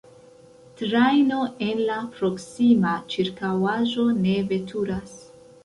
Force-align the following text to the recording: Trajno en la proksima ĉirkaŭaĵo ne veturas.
Trajno 0.79 1.41
en 1.65 1.83
la 1.91 1.99
proksima 2.17 2.95
ĉirkaŭaĵo 3.17 4.09
ne 4.25 4.37
veturas. 4.53 5.17